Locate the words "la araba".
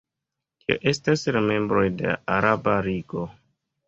2.07-2.73